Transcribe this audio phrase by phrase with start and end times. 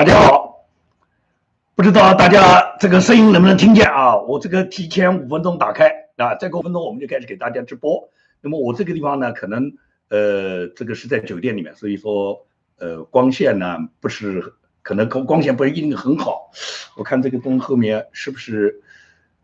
[0.00, 0.64] 大家好，
[1.74, 4.16] 不知道大家这个声音能不能听见啊？
[4.16, 8.08] 我这个提前五分钟打开啊，再过五分钟我们就开始给大家直播。
[8.40, 9.74] 那么我这个地方呢，可能
[10.08, 12.46] 呃这个是在酒店里面，所以说
[12.78, 16.50] 呃光线呢不是可能光光线不是一定很好。
[16.96, 18.80] 我看这个灯后面是不是？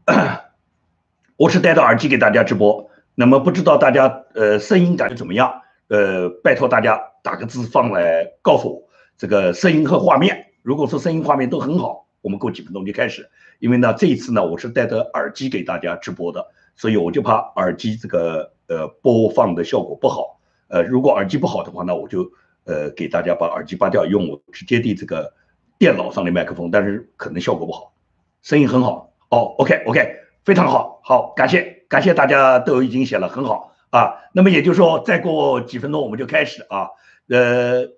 [1.37, 5.61] 我是戴着耳机给大家直播，那么不知道大家呃声音感觉怎么样？
[5.89, 8.86] 呃，拜托大家打个字放来告诉我。
[9.19, 13.31] 这个声音和画面，如果说声音画面都很好，我们过几分钟就开始。
[13.61, 20.39] 因为呢，这一次呢，我是戴着耳机给大家直播的，所以我就怕耳机这个呃播放的效果不好。
[20.69, 22.31] 呃，如果耳机不好的话呢，我就
[22.65, 25.33] 呃给大家把耳机拔掉，用我直接的这个
[25.79, 27.95] 电脑上的麦克风，但是可能效果不好。
[28.43, 34.17] 声音很好哦，OK OK，非常好，好，感谢感谢大家都已经写了很好啊。
[34.35, 36.91] 那么也就是说，再过几分钟我们就开始啊，
[37.31, 37.97] 呃。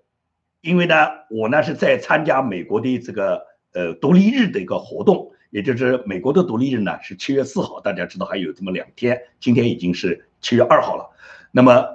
[0.61, 0.95] 因为呢，
[1.31, 11.09] 我呢是在参加美国的这个呃独立日的一个活动，也就是美国的独立日呢是七月四号，大家知道还有这么两天，今天已经是七月二号了。
[11.53, 11.87] 那么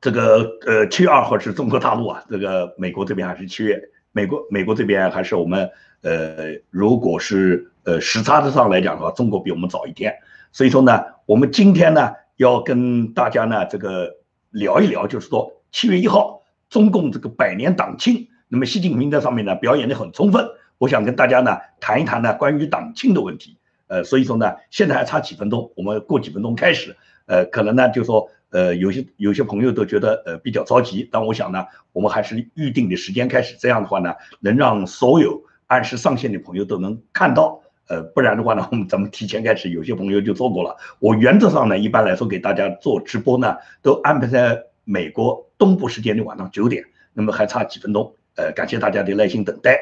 [0.00, 5.68] 这个呃七月二号是中国大陆啊，这个美国这边还是七月，美国美国这边还是我们
[6.02, 10.14] 呃如果是呃时差的上来讲的话，中国比我们早一天。
[10.52, 14.18] 所以说呢，我们今天呢要跟大家呢这个
[14.50, 16.41] 聊一聊，就是说七月一号。
[16.72, 20.42] 中共这个百年党庆，那么习近平在上面呢表演的很充分，
[20.78, 23.58] 我想跟大家呢谈一谈呢关于党庆的问题。
[23.88, 26.96] 呃，所以说呢，现在还差几分钟，我们过几分钟开始。
[27.26, 31.62] 呃，可能呢就说，呃，有些有些朋友都觉得呃比较着急，但我想呢，
[31.92, 37.60] 我们还是预定的时间开始，这样的话呢，能让所有按时上线的朋友都能看到。
[37.88, 40.74] 呃，不然的话呢， 我们咱们提前开始，有些朋友就错过了。
[41.00, 44.64] 我原则上呢，一般来说给大家做直播呢，都安排在。
[44.84, 46.82] 美国东部时间的晚上九点，
[47.12, 49.78] 那么还差几分钟，呃，感谢大家的耐心等待。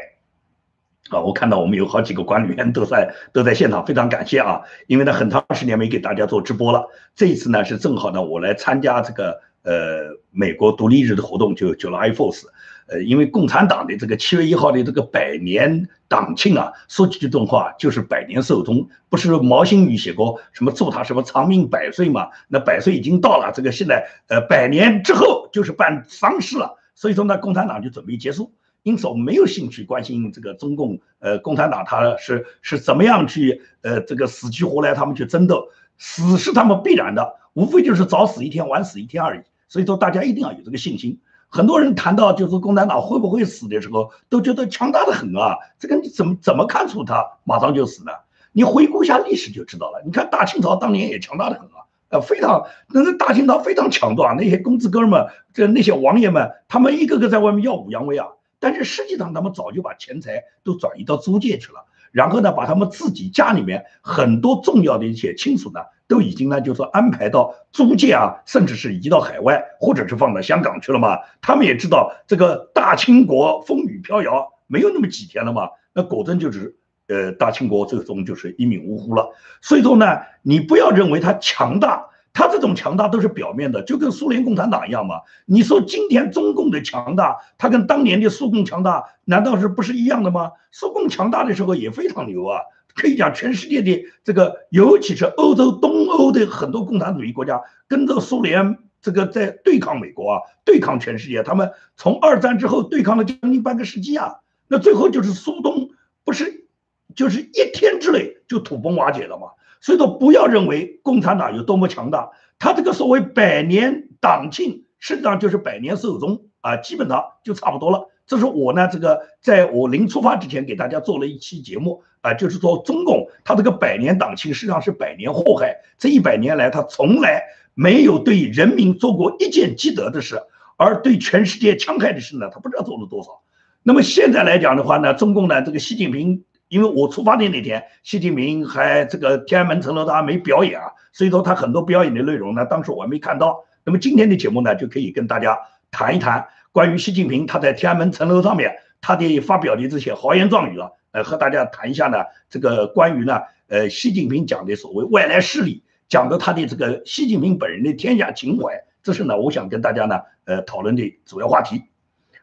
[1.09, 4.61] 啊，我看到我们有好几个管理员都在都在现场，非常感谢啊！
[4.89, 12.43] 因为呢，很长时间没给大家做直播了，这一次呢是正好呢，我来参加这个呃美国独立日的活动，就 July Fourth。
[12.91, 22.31] 呃，因为共产党的这个七月一号的这个百年党庆啊，说几句重话就是百年寿终，不是毛新宇写过什么祝他什么长命百岁嘛？
[22.49, 28.53] 那百岁已经到了，这个现在呃百年之后就是办丧事了，所以说呢，共产党就准备结束，
[28.83, 41.21] 因此我们没有兴趣关心这个中共呃共产党他是是怎么样去呃这个死去活来他们去争斗，死是他们必然的，无非就是早死一天晚死一天而已，所以说大家一定要有这个信心。
[41.51, 45.57] 很多人谈到就是共产党会不会死的时候，都觉得强大的很啊。
[45.79, 48.13] 这个你怎么怎么看出他马上就死呢？
[48.53, 50.01] 你回顾一下历史就知道了。
[50.07, 58.29] 你看大清朝当年也强大的很啊，呃，非常那个大清朝非常强壮，那些公子哥们，这那些王爷们，他们一个个在外面耀武扬威啊。
[58.59, 65.81] 但是实际上他们早就把钱财都转移到租界去了，然后呢，把他们自己家里面很多重要的一些亲属呢。
[66.09, 71.17] 都已经呢，就是说安排到租界啊，甚至是移到海外，或者是放到香港去了嘛。
[71.41, 75.69] 他们也知道这个大清国风雨飘摇，没有那么几天了嘛。
[75.93, 76.75] 那果真就是，
[77.07, 79.31] 呃，大清国最终就是一命呜呼了。
[79.61, 85.21] 所以说呢，你不要认为他强大，他这种强大都是表面的，就跟苏联共产党一样嘛。
[85.47, 90.53] 你说今天中共的强大，他跟当年的苏共强大，难道是不是一样的吗？
[90.71, 92.61] 苏共强大的时候也非常牛啊。
[92.93, 101.43] 可以讲，全世界的这个，尤其是欧洲、东欧的很多共产主义国家，跟着苏联这个在对抗美国啊，对抗全世界。
[101.43, 105.91] 他们从二战之后对抗了将近半个世纪啊，那最后就是苏东
[106.25, 106.67] 不是，
[107.15, 109.49] 就是一天之内就土崩瓦解了嘛。
[109.81, 118.09] 所以说，不要认为共产党有多么强大，他这个所谓百年党庆，实际上就是百年寿终啊，基本上就差不多了。
[118.27, 127.43] 这是我呢，这个在我临出发之前给大家做了一期节目啊，就是说中共他这个百年党庆实际上是百年祸害，这一百年来他从来
[127.75, 130.41] 没有对人民做过一件积德的事，
[130.77, 133.41] 而对全世界戕害的事呢，他不知道做了多少。
[133.83, 143.65] 那么现在来讲的话呢，中共呢这个习近平，因为我出发的那天，习近平还这个天安门城楼他还没表演啊，所以说他很多表演的内容呢，当时我还没看到。
[143.85, 145.59] 那么今天的节目呢，就可以跟大家
[145.91, 146.47] 谈一谈。
[146.71, 152.19] 关于习近平他在天安门城楼上面他的发表的这些豪言壮语了，呃，和大家谈一下呢，
[152.49, 161.83] 这个关于呢，呃，习近平讲的所谓外来势力，讲的他的这个习近平本人的天下情怀，这是呢，我想跟大家呢，呃，讨论的主要话题。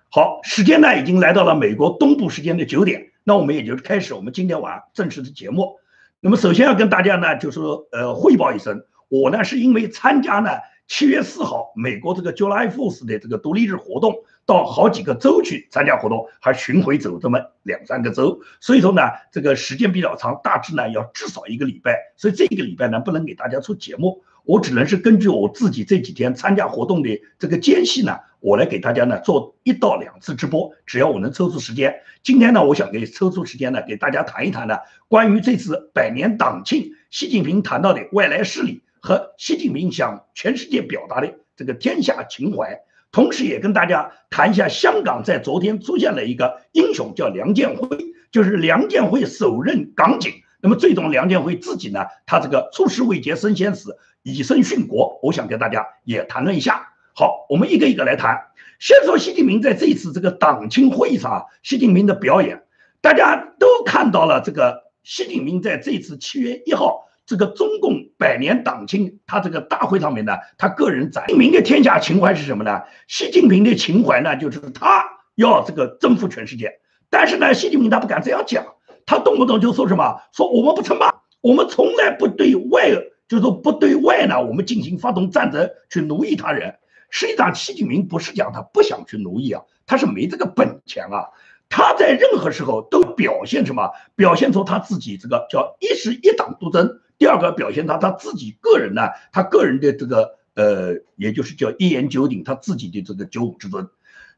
[0.10, 5.76] 好，时间呢已经来到了美国东部时间的九点，那我们也就开始我们今天晚上正式的节目。
[6.22, 7.60] 那么首先要跟大家呢，就是，
[7.92, 10.50] 呃，汇报一声，我呢是因为参加呢。
[10.88, 14.16] 七月四号，美国这个 July f o r c e 的这个独立日活动，
[14.46, 31.94] 到好几个州去参加活动，还巡回走这么两三个州，所以说呢，这个时间比较长，大致呢要至少一个礼拜，所以这个礼拜呢不能给大家出节目，我只能是根据我自己这几天参加活动的这个间隙呢，我来给大家呢做一到两次直播，只要我能抽出时间。
[32.24, 34.78] 今天呢，我想给抽出时间呢，给大家谈一谈呢，
[35.10, 38.82] 关于这次百年党庆，习近平谈到的外来势力。
[39.00, 42.80] 和习近平向全世界表达的这个天下情怀，
[43.12, 47.88] 同时也跟大家谈一下香港在昨天出现了一个英雄，叫梁建辉，
[48.32, 50.34] 就是梁建辉首任港警。
[50.62, 55.20] 那么最终梁建辉自己呢，他这个出师未捷身先死，以身殉国。
[55.22, 56.94] 我想跟大家也谈论一下。
[57.16, 58.38] 好，我们一个一个来谈。
[58.80, 62.64] 先说习近平在这次这个党庆会议上，习近平的表演，
[63.02, 64.42] 大家都看到了。
[64.42, 67.06] 这个习近平在这次七月一号。
[67.26, 72.84] 这个中共百年党庆，他这个大会上面呢，他个人展明的天下情怀是什么呢？
[73.10, 75.04] 习近平的情怀呢，就是他
[75.36, 76.80] 要这个征服全世界。
[77.10, 78.64] 但是呢，习近平他不敢这样讲，
[79.08, 82.92] 他动不动就说什么，说我们不称霸，我们从来不对外，
[83.28, 86.76] 就是说不对外呢，我们进行发动战争去奴役他人。
[87.10, 91.30] 实际上，习近平不是讲他不想去奴役啊，他是没这个本钱啊。
[91.70, 93.92] 他在任何时候都表现什么？
[94.16, 97.02] 表现出他自己这个叫一是一党独尊。
[97.18, 99.02] 第二个表现他他自己个人呢，
[99.32, 103.88] 他个人的这个呃，也就是叫一言九鼎，他自己的这个九五之尊。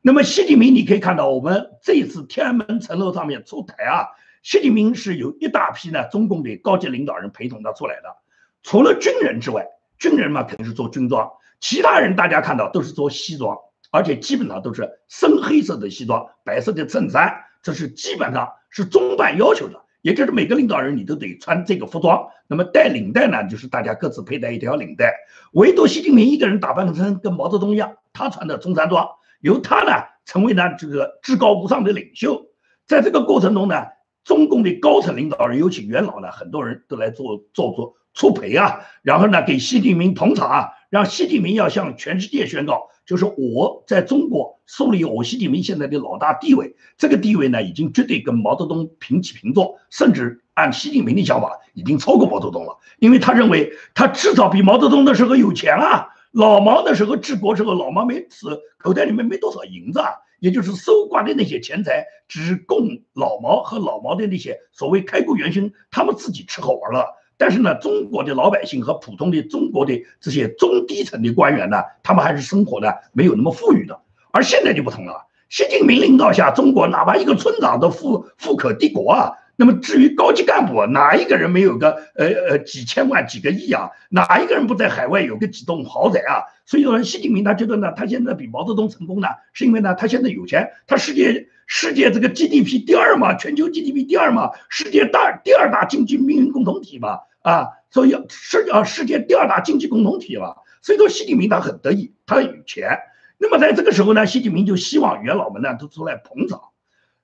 [0.01, 4.07] 那么习近平，你可以看到我们这次天安门城楼上面出台啊，
[4.41, 8.15] 习近平是有一大批呢中共的高级领导人陪同他出来的，
[8.63, 13.57] 除了军人之外，军人嘛肯定是做军装，其他人大家看到都是做西装，
[13.91, 19.81] 而且基本上都是深黑色的西装，白色的衬衫，这是基本上是中办要求的。
[20.01, 25.13] 也就是每个领导人你都得穿这个服装，那么带领带呢，就是大家各自佩戴一条领带。
[25.51, 29.09] 唯独习近平一个人打扮成跟毛泽东一样，他穿的中山装，
[29.41, 29.91] 由他呢
[30.23, 32.45] 成为呢这个至高无上的领袖。
[32.87, 33.87] 在这个过程中呢，
[34.23, 42.89] 中共的高层领导人，尤其元老呢，很多人都来做做做出陪啊，然后呢给习近平捧场啊，让习近平要向全世界宣告。
[43.05, 52.77] 就是我在中国树立我习近平现在的老大地位，这个地位呢，已经绝对跟毛泽东平起平坐，甚至按习近平的想法，已经超过毛泽东了。
[52.99, 67.05] 因为他认为他至少比毛泽东的时候有钱啊，老毛的时候治国时候，老毛没死，口袋里面没多少银子啊，也就是搜刮的那些钱财，只供老毛和老毛的那些所谓开国元勋他们自己吃喝玩乐。
[67.37, 73.97] 但是呢，中国的老百姓和普通的中国的这些中低层的官员呢，他们还是生活的没有那么富裕的。
[74.31, 79.31] 而现在就不同了，习近平领导下，中国哪怕一个村长都富富可敌国啊。
[79.59, 83.89] 那么至于高级干部，哪一个人没有个呃呃几千万几个亿啊？
[84.07, 86.47] 哪一个人不在海外有个几栋豪宅啊？
[86.65, 97.19] 所以说，习近平他觉得呢，他现在比毛泽东成功呢，是因为呢，他现在有钱，他世界世界这个 GDP 第二嘛，全球 GDP 第二嘛，世界大第二大经济命运共同体嘛。
[97.41, 102.97] 啊，所以世啊世界第二大经济共同体嘛，所以说习近平他很得意，他有钱。
[103.37, 106.61] 那么在这个时候呢，习近平就希望元老们呢都出来捧场。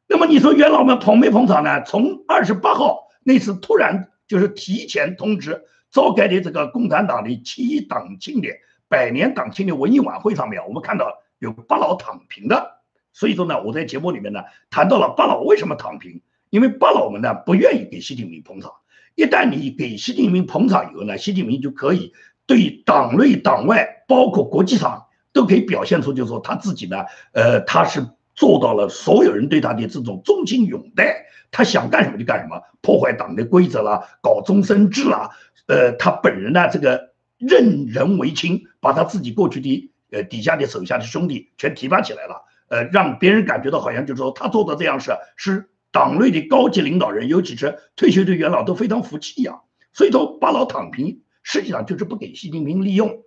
[0.07, 1.84] 那么你说元老们捧没捧场呢？
[1.84, 8.50] 从二十八号那次突然就是提前通知召开的这个共产党的七一党庆的
[8.88, 11.07] 百年党庆的文艺晚会上面，我们看到
[11.40, 12.82] 有八老躺平的。
[13.13, 18.72] 所以说呢，我在节目里面呢谈到了八老为什么躺平，因为八老们呢不愿意给习近平捧场。
[19.15, 22.13] 一旦你给习近平捧场以后呢，习近平就可以
[22.46, 26.98] 对党内党外，包括国际上，都可以表现出，就是说他自己呢，
[27.32, 35.32] 呃，他是做到了所有人对他的这种忠心拥戴，他想干什么就干什么，破坏党的规则啦，搞终身制啦，
[35.68, 45.70] 呃，他本人呢，这个任人唯亲，把他自己过去的呃底下的手下的兄弟全提拔起来了，呃，让别人感觉到好像就是说他做的这样事是。
[45.92, 49.62] 党内的高级领导人，尤其是退休的元老，都非常服气呀。
[49.94, 53.24] 所以说，把老躺平，实际上就是不给习近平利用。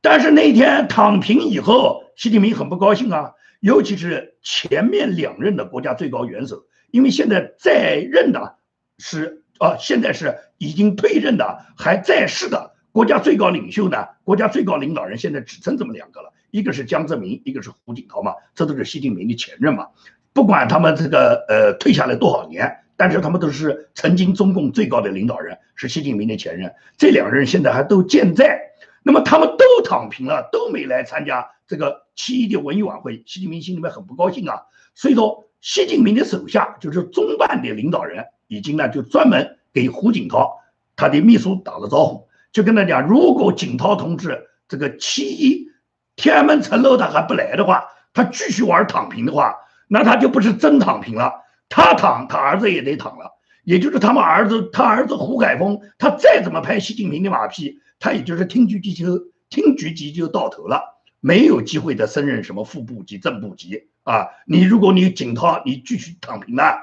[0.00, 3.32] 但是那天躺平以后，习近平很不高兴啊。
[3.60, 8.56] 尤其是前面两任的国家最高元首，因为现在在任的
[8.98, 14.06] 是啊，现在是已经退任的，还在世的国家最高领袖呢。
[14.24, 19.86] 国家最高领导人现在只剩这么两个了，一个是江泽民，一个是胡锦涛嘛，这都是习近平的前任嘛。
[20.32, 26.74] 不管他们这个呃退下来多少年，但是他们都是曾经中共最高的领导人，是习近平的前任。
[26.98, 28.60] 这两人现在还都健在，
[29.06, 33.22] 那么他们都躺平了，都没来参加这个七一的文艺晚会。
[33.24, 34.62] 习近平心里面很不高兴啊。
[34.96, 40.58] 所以说，习近平的手下就是中办的领导人，已经呢就专门给胡锦涛
[40.96, 45.68] 他的秘书打了招呼，就跟他讲，如果锦涛同志这个七一
[46.16, 49.54] 天安门城楼他还不来的话，他继续玩躺平的话，
[49.86, 51.32] 那他就不是真躺平了，
[51.68, 53.35] 他躺，他儿子也得躺了。
[53.66, 59.18] 也就是他们儿子，他儿子胡海峰，他再怎么拍习近平的马屁，他也就是厅局级就
[59.50, 60.80] 厅局级就到头了，
[61.18, 64.28] 没有机会的升任什么副部级、正部级啊。
[64.46, 66.78] 你如果你锦涛，你继续躺平了。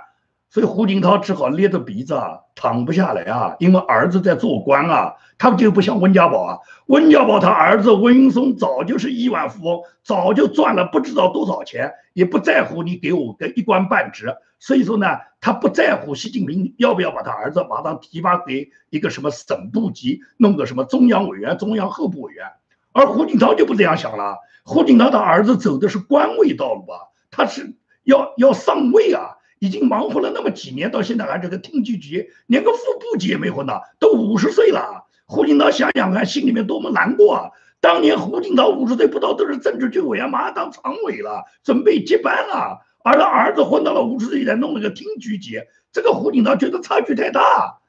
[0.54, 15.08] 所以胡锦涛只好咧着鼻子啊，躺不下来啊，因为儿子在做官啊，他就不像温家宝啊，温家宝他儿子温云松早就是亿万富翁，早就赚了不知道多少钱，也不在乎你给我个一官半职，所以说呢，
[15.42, 22.46] 他不在乎习近平要不要把他儿子马上提拔给一个什么省部级，弄个什么中央委员、中央候补委员，
[22.92, 27.00] 而胡锦涛就不这样想了，胡锦涛的儿子走的是官位道路啊，
[27.32, 29.33] 他是要要上位啊。
[29.64, 35.08] 已经忙活了那么几年，到现在还这个厅局级，连个副部级也没混到，都五十岁了。
[35.26, 37.50] 胡锦涛想想看，心里面多么难过啊！
[37.80, 42.82] 当年胡锦涛五十岁不到，都是政治局委员，马上当常委了，准备接班了。
[43.06, 45.62] 而他儿子混到了五十岁才弄了个厅局级，
[45.94, 47.80] 这个胡锦涛觉得差距太大。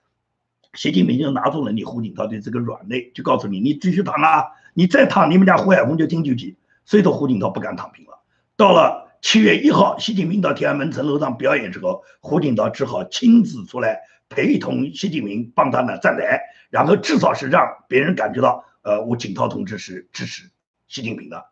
[0.75, 6.54] 习近平就拿住了你胡锦涛的这个软肋，就告诉你，你继续躺啊，你再躺，你们家胡海峰就厅局级。
[6.85, 8.21] 所以说胡锦涛不敢躺平了。
[8.57, 9.02] 到了。
[9.25, 20.50] 七月一号，习近平到天安门城楼上表演之后，胡锦涛只好亲自出来陪同习近平帮他呢站台，然后至少是让别人感觉到，呃，我锦涛同志是支持
[20.88, 21.43] 习近平的。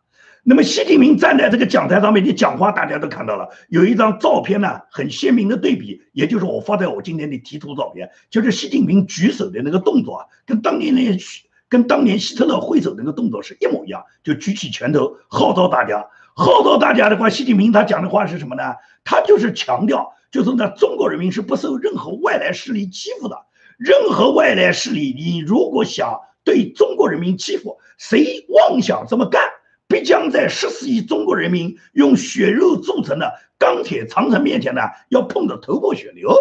[0.43, 16.05] 那么习近平站在这个讲台上面的讲话，大家都看到了，有一张照片呢，很鲜明的对比，也就是我发在我今天的题图照片，就是习近平举手的那个动作啊，跟当年那些跟当年希特勒挥手那个动作是一模一样，就举起拳头号召大家。
[16.35, 18.63] 号召大家的话，习近平他讲的话是什么呢？
[19.03, 23.37] 他就是强调，就是呢，中国人民是不受任何外来势力欺负的。
[23.77, 29.41] 任何外来势力，你如果想对中国人民欺负，谁妄想这么干，
[29.87, 36.35] 必将在十四亿中国人民用血肉铸成的钢铁长城面前呢，要碰得头破血流。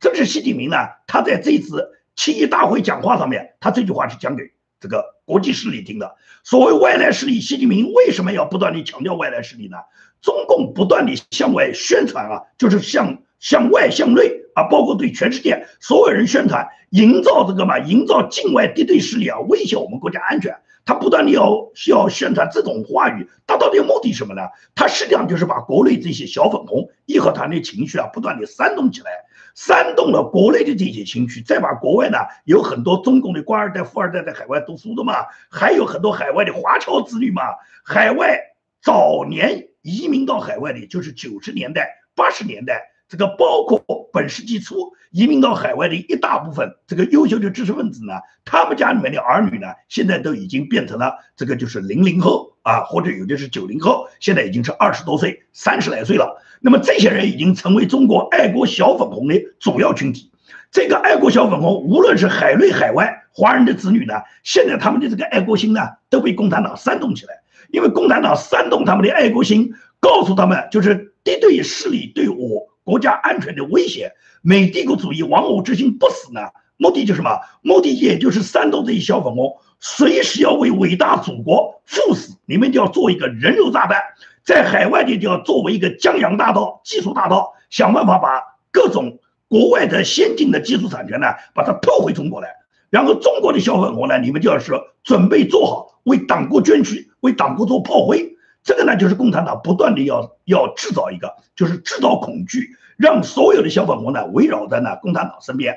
[0.00, 0.76] 这是习近平呢，
[1.06, 4.44] 他在这次七一大会讲话上面，他这句话是讲给
[4.80, 5.16] 这个。
[5.26, 6.14] 国际势力听的，
[6.44, 9.76] 所谓外来势力，习近平为什么要不断地强调外来势力呢？
[10.22, 14.22] 中共不断地向外宣传啊，就是向向外向内
[14.54, 20.56] 啊，包括对全世界所有人宣传，营造这个嘛，营造境外敌对势力啊，威胁我们国家安全。
[20.84, 24.42] 他不断地要要宣传这种话语，达到的目的什么呢？
[24.76, 29.10] 他实际上就是把国内这些小粉红义和团的情绪啊，不断地煽动起来。
[29.56, 35.14] 煽动了国内的这些情绪，再把国外呢有很多中共的官二代、富二代在海外读书的嘛，
[35.50, 37.42] 还有很多海外的华侨子女嘛，
[37.82, 38.38] 海外
[38.82, 43.82] 早年移民到海外的，就是九十年代、八十年代，这个包括
[44.12, 48.12] 本世纪初移民到海外的一大部分这个优秀的知识分子呢，
[48.44, 52.55] 他们家里面的儿女呢，现在都已经变成了这个就是零零后。
[52.66, 56.42] 啊，或者有的是九零后，现在已经是二十多岁、三十来岁了。
[56.60, 60.32] 那么这些人已经成为中国爱国小粉红的主要群体。
[60.72, 65.80] 这个爱国小粉红，无论是海内海外华人的子女呢，现在他们的这个爱国心呢，
[66.10, 67.34] 都被共产党煽动起来。
[67.70, 74.10] 因为共产党煽动他们的爱国心，告诉他们就是敌对势力对我国家安全的威胁。
[74.42, 76.40] 美帝国主义亡我之心不死呢，
[76.78, 77.38] 目的就是什么？
[77.62, 79.56] 目的也就是煽动这些小粉红，
[79.88, 82.36] 随时要为伟大祖国赴死。
[82.44, 84.02] 你们就要做一个人肉炸弹。
[84.42, 92.48] 在海外的就要作为一个江洋大盗、技术大盗，想办法把各种国外的先进的技术产权呢，把它偷回中国来。
[92.90, 94.72] 然后中国的小粉红呢，你们就要是
[95.04, 98.36] 准备做好为党国捐躯、为党国做炮灰。
[98.64, 105.76] 这个呢，就是共产党不断的要要制造一个，就是制造恐惧，让所有的小粉红呢围绕在呢共产党身边。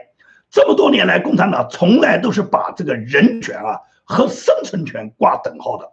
[0.49, 5.91] 这么多年来，共产党从来都是把这个人权啊和生存权挂等号的。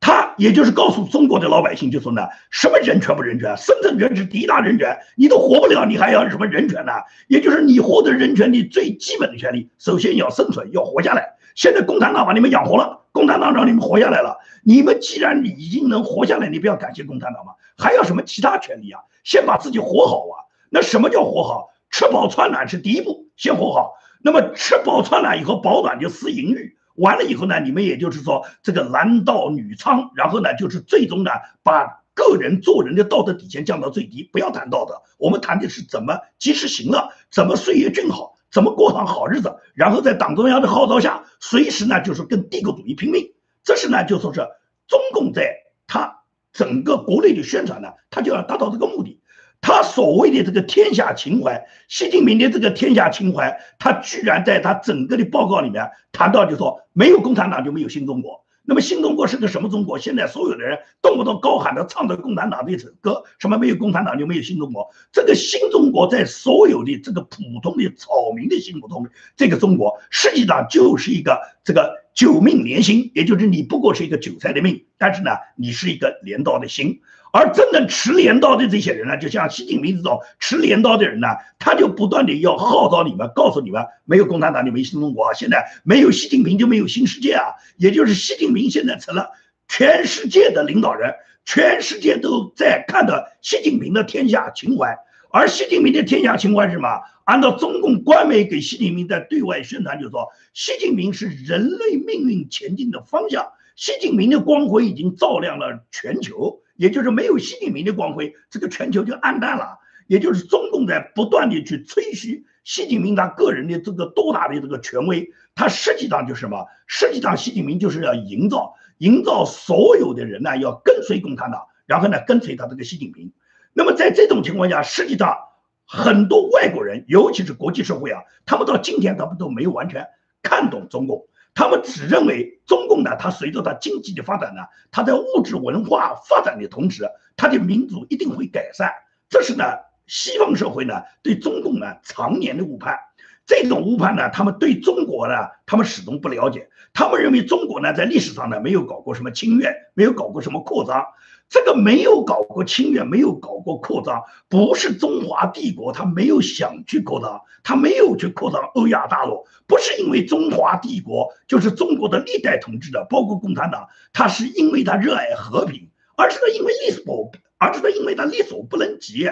[0.00, 3.54] 他也就是告诉中国的老百姓，就说呢，什么人权不人权？
[3.58, 6.92] 生存权是第一大人权，你都活不了，你还要什么人权呢？
[7.28, 11.34] 也就是你获得人权的最基本的权利，首先要生存，要活下来。
[11.54, 14.38] 现在共产党把你们养活了，共产党让你们活下来了。
[14.64, 17.52] 你们既然已经能活下来，你不要感谢共产党吗？
[17.76, 19.02] 还要什么其他权利啊？
[19.22, 20.48] 先把自己活好啊！
[20.70, 21.68] 那什么叫活好？
[21.90, 23.94] 吃饱穿暖是第一步，先活好。
[24.22, 26.76] 那么吃饱穿暖以后，保暖就思淫欲。
[26.96, 31.30] 完了以后呢，你们也就是说这个男盗女娼，然后呢就是最终呢
[31.62, 43.32] 把个人做人的道德底线降到最低，不要谈道德，我们谈的是怎么及时行乐，怎么岁月静好，怎么过上好日子，然后在党中央的号召下，随时呢就是跟帝国主义拼命。
[43.64, 44.40] 这是呢就说是
[44.86, 45.54] 中共在
[45.86, 49.19] 他整个国内的宣传呢，他就要达到这个目的。
[49.60, 58.44] 他所谓的这个天下情怀，习近平的这个天下情怀，他居然在他整个的报告里面谈到，就说没有共产党就没有新中国。
[58.62, 59.98] 那么新中国是个什么中国？
[59.98, 64.88] 现在所有的人动不动高喊着唱着共产党的一首歌，什么没有共产党就没有新中国。
[65.10, 77.00] 这个新中国在所有的这个普通的草民的心目中，这个中国实际上就是一个这个九命连心，也就是你不过是一个韭菜的命，但是呢，你是一个镰刀的心。
[77.32, 87.54] 而真正持镰刀的这些人呢，就像习近平这种持镰刀的人呢，他就不断的要号召你们，告诉你们，没有共产党就没新中国，现在没有习近平就没有新世界啊！
[87.76, 89.30] 也就是习近平现在成了
[89.68, 94.98] 全世界的领导人，全世界都在看的习近平的天下情怀。
[95.32, 96.88] 而习近平的天下情怀是什么？
[97.24, 106.60] 按照中共官媒给习近平在对外宣传，就说习近平是人类命运前进的方向，习近平的光辉已经照亮了全球。
[106.80, 109.78] 也就是没有习近平的光辉，这个全球就暗淡了。
[110.06, 116.66] 也就是中共在不断的去吹嘘习近平他个人的这个多大的这个权威，他实际上就是什么？
[116.86, 123.30] 实际上习近平就是要营造营造所有的人呢要跟随共产党，然后呢跟随他这个习近平。
[123.74, 125.36] 那么在这种情况下，实际上
[125.84, 130.06] 很多外国人，尤其是国际社会啊，他们到今天他们都没有完全
[130.42, 131.28] 看懂中共。
[131.60, 138.90] 他们只认为中共呢，它随着它经济的发展呢，它在物质文化发展的同时，它的民族一定会改善。
[139.28, 139.64] 这是呢，
[140.06, 142.98] 西方社会呢对中共呢常年的误判。
[143.44, 145.34] 这种误判呢，他们对中国呢，
[145.66, 146.70] 他们始终不了解。
[146.94, 151.04] 他们认为中国呢，在历史上呢没有搞过什么侵略，没有搞过什么扩张。
[151.50, 169.28] 这个没有搞过侵略，没有搞过扩张，不是中华帝国，他没有想去扩张，他没有去扩张欧亚大陆，不是因为中华帝国就是中国的历代统治者，包括共产党，他是因为他热爱和平，而是他因为力所，而是他因为他力所不能及。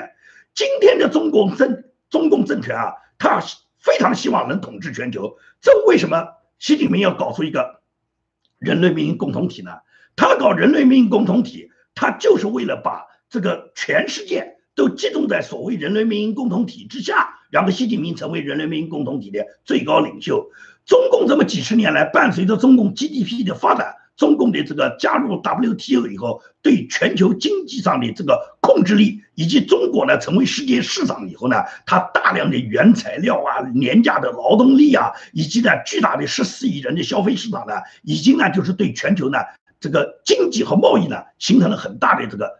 [0.54, 3.40] 今天的中共政中共政权啊，他
[3.78, 6.26] 非常希望能统治全球，这为什么
[6.58, 7.80] 习近平要搞出一个
[8.58, 9.70] 人类命运共同体呢？
[10.16, 11.70] 他搞人类命运共同体。
[12.00, 20.48] 他就是为了把这个全世界都集中在所谓人类命运共同体之下，然后习近平成为人类命运共同体的最高领袖。
[20.86, 39.38] 中共这么几十年来，伴随着中共 GDP 的发展，中共的这个加入 WTO 以后，对全球经济上的这个控制力，以及中国呢成为世界市场以后呢，它大量的原材料啊、廉价的劳动力啊，以及呢巨大的十四亿人的消费市场呢，已经呢就是对全球呢。
[39.80, 42.50] 这个经济和贸易呢，形成了很大的这个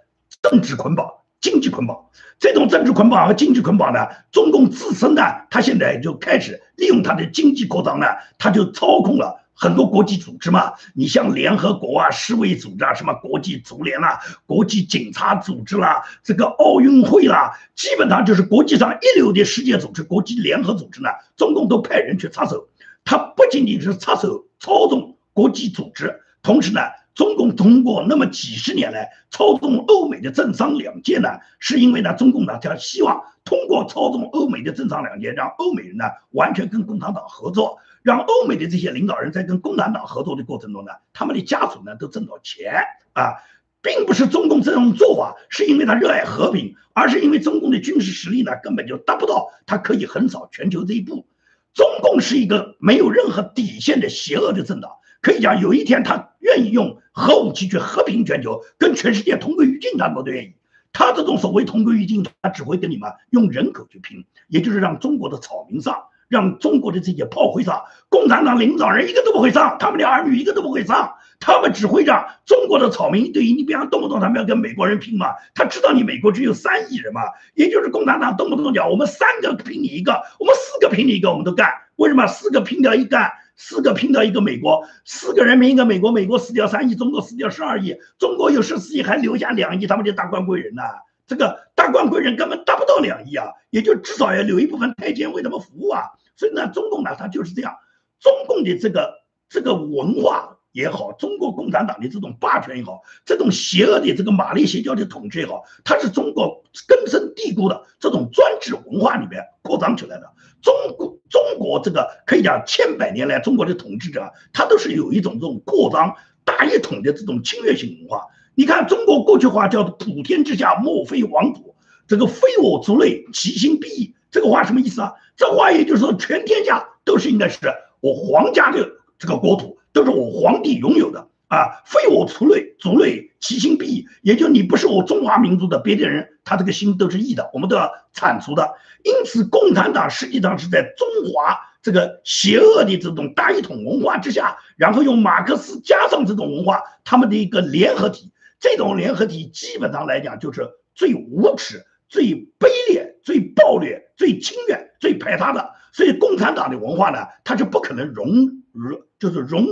[0.42, 1.96] 政治捆绑、经济捆绑。
[2.38, 8.07] 这种政治捆绑和经济捆绑呢，中共自身呢，他现在就开始利用他的经济扩张呢，
[8.38, 10.74] 他就操控了很多国际组织嘛。
[10.94, 22.68] 你像联合国啊、世卫组织啊、什么国际足联啦、国际警察组织啦、这个奥运会啦，基本上就是国际上一流的世界组织、国际联合组织呢，中共都派人去插手。
[23.04, 26.83] 他不仅仅是插手操纵国际组织，同时呢。
[27.18, 42.72] 中共通过那么几十年来操纵欧美的政商两界呢，是因为呢，中共呢，他希望通过操纵欧美的政商两界，让欧美人呢完全跟共产党合作，让欧美的这些领导人在跟共产党合作的过程中呢，他们的家属呢都挣到钱
[43.14, 43.35] 啊，
[43.83, 51.26] 并不是中共这种做法是因为他热爱和平，而是因为中共的军事实力呢根本就达不到他可以横扫全球这一步。
[51.74, 54.92] 中共是一个没有任何底线的邪恶的政党。
[55.20, 60.54] 可以讲，有一天他愿意用核武器去和平全球，跟全世界同归于尽，他们都愿意。
[60.92, 77.20] 他这种所谓同归于尽，他只会跟你们用人口去拼，也就是让中国的草民上，让中国的这些炮灰上，共产党领导人一个都不会上，他们的儿女一个都不会上，他们只会让中国的草民一对于你，比方动不动他们要跟美国人拼嘛，他知道你美国只有三亿人嘛，
[77.54, 81.68] 也就是共产党动不动讲我们三个拼你一个，我们四个拼你一个，我们都干。
[81.96, 83.33] 为什么四个拼掉一干？
[83.59, 90.83] 四个拼到一个美国，四个人拼一个美国，美国死掉三亿，中国死掉十二亿，中国有十四亿，还留下两亿，他们就大官贵人呐？
[91.27, 96.05] 这个大官贵人根本达不到两亿啊，也就至少要留一部分太监为他们服务啊。
[96.37, 97.75] 所以呢，中共呢，他就是这样，
[98.21, 99.12] 中共的这个
[99.51, 100.55] 这个文化。
[100.73, 110.31] 也好，中国共产党的这种霸权也好，这种邪恶的这个马列邪教的统治也好，它是中国根深蒂固的这种专制文化里面扩张起来的。
[110.62, 116.14] 中国中国这个可以讲千百年来，中国的统治者他都是有一种这种扩张
[116.44, 118.26] 大一统的这种侵略性文化。
[118.54, 121.74] 你看中国过去话叫做“普天之下莫非王土”，
[122.08, 124.14] 这个非我族类，其心必异。
[124.30, 125.12] 这个话什么意思啊？
[125.36, 127.58] 这话也就是说，全天下都是应该是
[128.00, 128.88] 我皇家的
[129.18, 129.76] 这个国土。
[129.90, 134.06] 都是我皇帝拥有的啊，非我族类，族类其心必异。
[134.22, 138.74] 也就你不是我中华民族的，别的人他这个心都是异的，我们都要铲除的。
[139.02, 141.90] 因此，共产党实际上是在中华这。
[141.90, 148.30] 个邪恶的这种大一统文化之下，然后用马克思加上这种文化，他们的一个联合体，
[148.61, 152.24] 这种联合体基本上来讲就是最无耻、最
[152.58, 155.70] 卑劣、最暴虐、最侵略、最排他的。
[155.94, 158.28] 所以共产党的文化呢，它是不可能融
[158.72, 159.64] 融，就是融。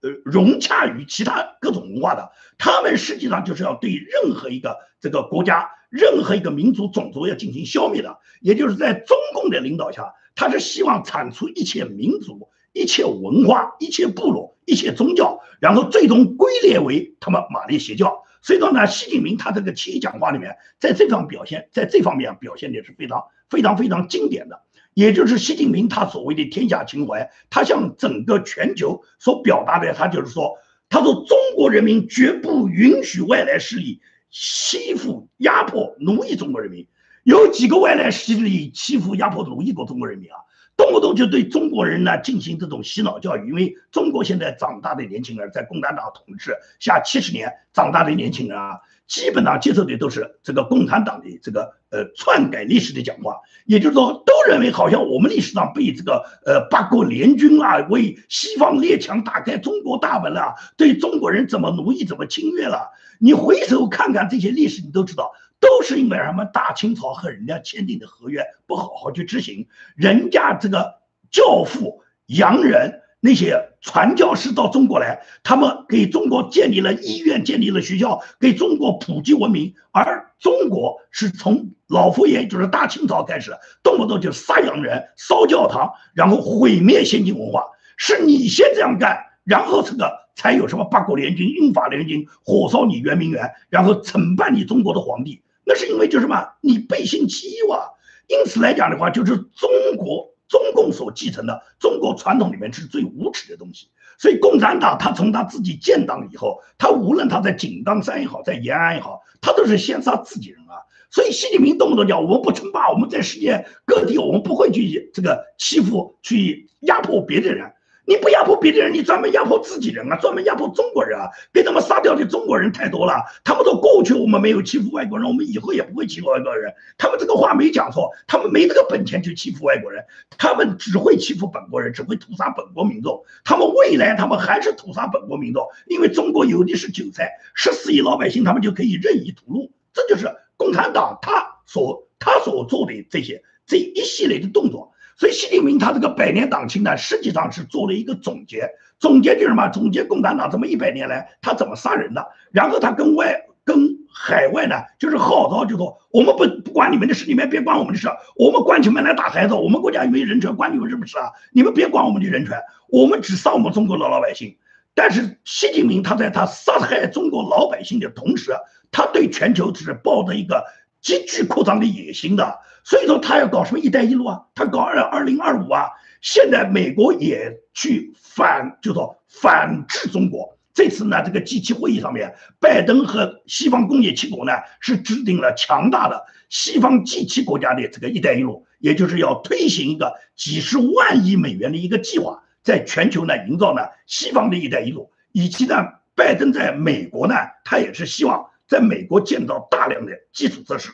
[0.00, 8.18] 呃，融洽于其他各种文化的，他们实际上就是要对任何一个这个国家、任何一个民族、种族要进行消灭的。
[8.40, 18.22] 也就是在中共的领导下，他是希望铲除一切民族、一切文化、一切部落、一切宗教，然后最终归列为他们马列邪教。
[18.40, 24.62] 所以说呢，习近平他这个七一讲话里面，在这方表现，在这方面表现的是非常非常非常经典的。
[24.98, 30.58] 也就是习近平他所谓的天下情怀，他向整个全球所表达的，他就是说，
[30.88, 36.84] 他说中国人民绝不允许外来势力欺负、压迫、奴役中国人民。
[37.22, 40.34] 有几个外来势力欺负、压迫、奴役过中国人民啊？
[40.78, 43.46] 动不动就对中国人呢进行这种洗脑教育。
[43.46, 48.80] 因为中国现在长大的年轻人，在共产党统治下七十年长大的年轻人啊。
[49.08, 62.90] 基本上接受的都是这个共产党的这个呃篡改历史的讲话，也就是说，都认为好像我们历史上被这个呃八国联军啊，为西方列强打开中国大门了，对中国人怎么奴役、怎么侵略了。
[63.18, 66.44] 你回头看看这些历史，你都知道，都是因为什么？
[66.46, 69.66] 大清朝和人家签订的合约不好好去执行，
[69.96, 73.02] 人家这个教父洋人。
[73.20, 79.74] 那些传教士到中国来，他们给中国建立了医院，建立了学校，给中国普及文明。
[79.90, 83.50] 而中国是从老佛爷，就是大清朝开始，
[83.82, 87.64] 动不动就杀洋人、烧教堂，然后毁灭先进文化。
[87.96, 95.42] 是你先这样干，然后这个才有什么八国联军、英法联军火烧你圆明园，然后惩办你中国的皇帝。
[95.68, 96.42] 那是因为就什么？
[96.62, 97.92] 你背信弃义哇！
[98.26, 100.34] 因此来讲的话，就是中国。
[100.48, 110.80] 中共所继承的中国传统里面是最无耻的东西，所以共产党他从他自己建党以后，他无论他在井冈山也好，在延安也好，他都是先杀自己人啊。
[111.10, 117.70] 所以习近平动不动讲我们不称霸，我们在世界各地我们不会去这个欺负、去压迫别的人。
[118.08, 120.16] 你不压迫别的人，你专门压迫自己人啊！
[120.16, 121.28] 专门压迫中国人啊！
[121.52, 123.12] 被他们杀掉的中国人太多了。
[123.44, 126.72] 他们说过去我们没有欺负外国人，我们以后也不会欺负外国人。
[126.96, 130.02] 他们这个话没讲错，他们没这个本钱去欺负外国人，
[130.38, 133.22] 他们只会欺负本国人，只会屠杀本国民众。
[133.44, 139.68] 他们未来他们还是屠杀本国民众，因为中国有的是韭菜，十四亿老百姓他们就可以任意屠戮。
[139.92, 144.94] 这就是共产党他所他所做的这些这一系列的动作。
[145.18, 149.68] 所以，习近平他这个百年党庆呢，实际上是做了一个总结，总结就是什么？
[149.70, 161.32] 总结共产党这么一百年来他怎么杀人的，然后他跟外跟海外呢，就是号召，就说我们不不管你们的事，你们别管我们的事，我们关起门来打孩子，我们国家有没人权，关你们什么事啊？
[161.50, 162.56] 你们别管我们的人权，
[162.88, 164.56] 我们只杀我们中国的老百姓。
[164.94, 168.52] 但是，习近平他在他杀害中国老百姓的同时，
[168.92, 170.64] 他对全球只是抱着一个。
[171.00, 175.88] 极具扩张的野心的，所以说他要搞什么“一带一路”啊，他搞二二零二五啊。
[176.20, 180.56] 现在美国也去反，就说反制中国。
[180.74, 195.76] 这次呢，这个 G 七会议上面，拜登和西方工业七国呢是制定了强大的西方 G 七国家的这个“一带一路”，也就是要推行一个几十万亿美元的一个计划，在全球呢营造呢西方的一带一路，以及呢，
[196.14, 197.34] 拜登在美国呢，
[197.64, 198.48] 他也是希望。
[198.68, 200.90] 在美国建造大量的基础设施，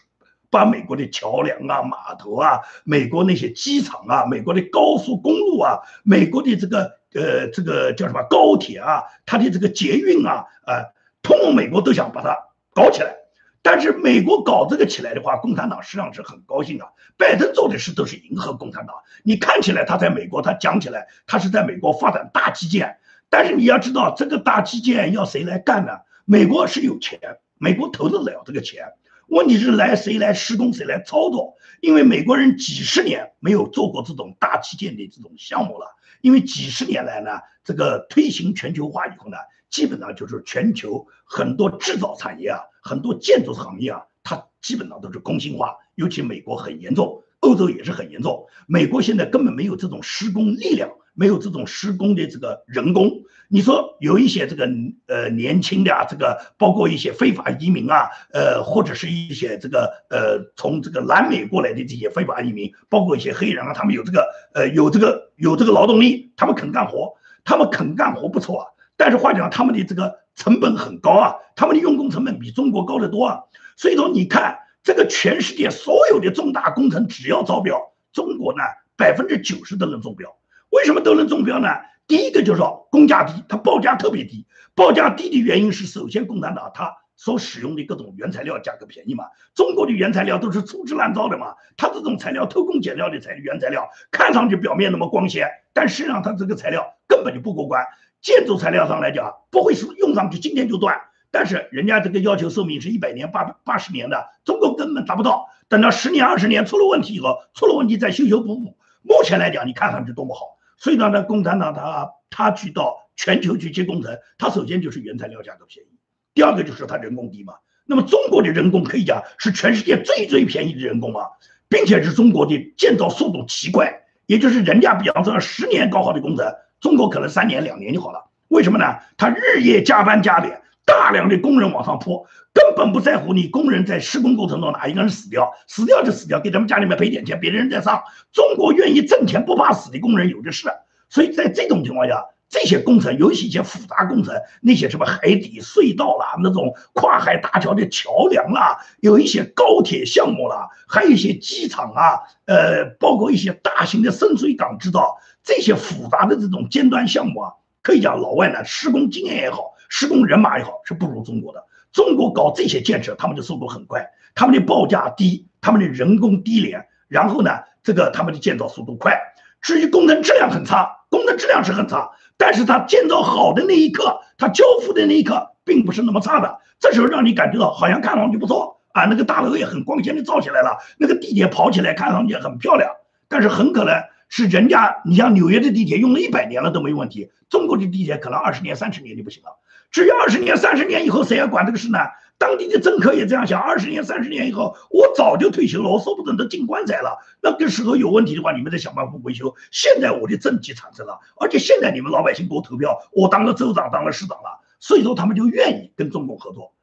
[0.49, 10.85] 把美国的桥梁啊、码头啊、美国那些机场啊、美国的高速公路啊、美国的这个呃这个叫什么高铁啊、它的这个捷运啊，呃，
[11.23, 12.37] 通通美国都想把它
[12.73, 13.17] 搞起来。
[13.61, 16.87] 但是美国搞这个起来的话，共产党实际上是很高兴的。
[17.17, 18.95] 拜登做的事都是迎合共产党。
[19.23, 22.99] 你看起来他在美国，他讲起来他是在美国发展大基建，
[23.31, 25.93] 但是你要知道这个大基建要谁来干呢？
[26.27, 27.19] 美国是有钱。
[27.59, 28.93] 美国投得了这个钱，
[29.29, 31.55] 问题是来谁来施工，谁来操作？
[31.81, 35.87] 因为美国人几十年没有做过这种大基建的这种项目了。
[36.21, 37.31] 因为几十年来呢，
[37.63, 39.37] 这个推行全球化以后呢，
[39.71, 48.47] 基本上就是全球很多制造产业啊，很多建筑行业啊，它基本上都是工薪化，尤其美国很严重，欧洲也是很严重。
[48.67, 50.91] 美国现在根本没有这种施工力量。
[51.17, 53.23] 没有这种施工的这个人工，
[53.55, 54.69] 你说有一些这个
[55.07, 67.15] 呃年轻的啊，这个包括一些非法移民啊，呃或者是一些这个呃从这个南美过来的这些非法移民，包括一些黑人啊，他们有这个呃有这个有这个劳动力，他们肯干活，
[67.45, 68.67] 他们肯干活不错啊。
[68.97, 73.39] 但是话讲，他们的这个成本很高啊，他们的用工成本比中国高得多啊。
[73.77, 78.65] 所以说，你看这个全世界所有的重大工程只要招标，中国呢
[78.97, 80.29] 百分之九十都能中标。
[80.71, 81.69] 为什么都能中标呢？
[82.07, 84.47] 第一个就是说工价低，它报价特别低。
[84.75, 89.25] 报价低的原因是，首先共产党它所使用的各种原材料价格便宜嘛。
[89.55, 97.85] 中国的原材料都是粗制滥造的嘛，它这种材料偷工减料的材原材料，看上去表面那么光鲜，但实际上它这个材料根本就不过关。
[98.21, 100.99] 建筑材料上来讲，不会是用上去今天就断，
[101.31, 105.47] 但是人家这个要求寿命是一百年、八八十年的，中国根本达不到。
[105.69, 108.77] 等到十年、二十年出了问题以后，出了问题再修修补补。
[109.03, 110.54] 目前来讲，你看上去多么好。
[110.77, 115.89] 所以呢，那共产党他他去到全球去接工程，他首先就是原材料价格便宜，
[116.35, 117.55] 第二个就是他人工低嘛。
[117.87, 121.27] 那么中国的人工可以讲是全世界最最便宜的人工啊，
[121.69, 123.93] 并且是中国的建造速度奇快，
[124.27, 126.47] 也就是人家比方说十年搞好的工程，
[126.81, 128.31] 中国可能三年两年就好了。
[128.49, 128.85] 为什么呢？
[129.17, 138.03] 他日夜加班加点，大量的工人往上扑，根本不在乎你工人在施工过程中哪一个人死掉，死掉就死掉，给他们家里面赔点钱，别的人再上。
[138.33, 140.69] 中国愿意挣钱不怕死的工人有的是。
[141.09, 161.65] 所以在这种情况下，这些工程，尤其一些复杂工程，那些什么海底隧道啦，那种跨海大桥的桥梁啦，有一些高铁项目啦，还有一些机场啊，呃，包括一些大型的深水港制造，这些复杂的这种尖端项目啊，可以讲老外呢，施工经验也好，施工人马也好，是不如中国的。
[161.93, 169.17] 中国搞这些建设，他们的速度很快，他们的报价低，他们的人工低廉，然后呢，这个他们的建造速度快。
[169.63, 176.59] 至于工程质量很差，工程质量是很差，但是它建造好的那一刻，它交付的那一刻，并不是那么差的。
[176.81, 182.91] 这时候让你感觉到好像看上去不错啊，那个大楼也很光鲜的造起来了，那个地铁跑起来看上去也很漂亮，
[183.29, 189.61] 但是很可能是人家，你像纽约的地铁用了一百年了都没问题，中国的地铁可能二十年、三十年就不行了。
[189.95, 192.01] 至于二十年、三十年以后谁还管这个事呢？
[192.37, 197.17] 当地的政客也这样想：二十年、三十年以后，我早就退休了，我说不准都进棺材了。
[197.41, 199.55] 那个时候有问题的话，你们再想办法维修。
[199.71, 206.75] 现在我的政绩产生了，而且现在你们老百姓给我投票，我当了州长，当了市长了，所以说他们就愿意跟中共合作。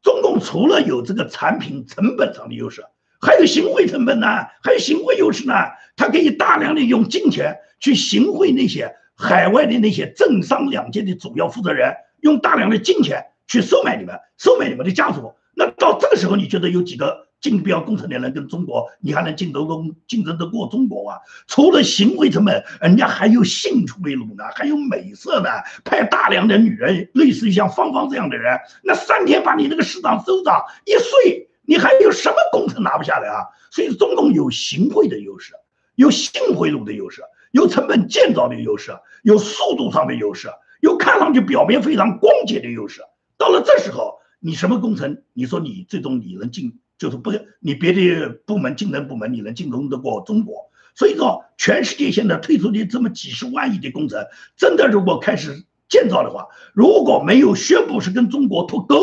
[0.00, 2.84] 中共除了有这个产品成本上的优势，
[3.20, 4.28] 还有行贿成本呢，
[4.62, 5.54] 还有行贿优势呢。
[5.96, 11.96] 他可以大量的用金钱去行贿那些海外的那些政商两界的主要负责人。
[12.22, 15.32] 用大量的金钱去收买你们，收买你们的家族。
[15.54, 21.18] 那到这个时候，你觉得有几个竞标工程的人跟中国，你还能竞争过竞争得过中国啊？
[21.46, 25.48] 除了行为成本，人家还有性出为路呢，还有美色呢，
[25.84, 33.44] 派大量的女人，类似于像芳芳这样的人，那三天把你那个市长、州长一睡，你还有什么工程拿不下来啊？
[33.70, 35.52] 所以中共有行贿的优势，
[35.94, 40.48] 有性贿赂的优势，有成本建造的优势，有速度上的优势。
[40.80, 43.02] 又看上去表面非常光洁的优势，
[43.38, 45.22] 到了这时候，你什么工程？
[45.32, 50.70] 你说你最终你能进，就是不，你别的部门竞争部门你能竞争得过中国？
[50.94, 58.96] 所以说，全世界现在推出的这么几十万亿的工程，真的如果开始建造的话，如果没有宣布是跟中国脱钩，